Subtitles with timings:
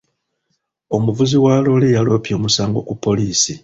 [0.95, 3.53] Omuvuzi wa loole yaloopye omusango ku poliisi.